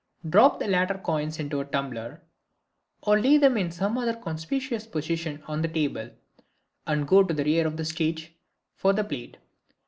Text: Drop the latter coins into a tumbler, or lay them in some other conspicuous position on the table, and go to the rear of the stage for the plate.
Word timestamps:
Drop 0.27 0.57
the 0.57 0.67
latter 0.67 0.95
coins 0.97 1.37
into 1.37 1.59
a 1.59 1.65
tumbler, 1.65 2.23
or 3.03 3.19
lay 3.19 3.37
them 3.37 3.55
in 3.55 3.69
some 3.71 3.99
other 3.99 4.15
conspicuous 4.15 4.87
position 4.87 5.43
on 5.47 5.61
the 5.61 5.67
table, 5.67 6.09
and 6.87 7.07
go 7.07 7.21
to 7.21 7.35
the 7.35 7.43
rear 7.45 7.67
of 7.67 7.77
the 7.77 7.85
stage 7.85 8.33
for 8.73 8.93
the 8.93 9.03
plate. 9.03 9.37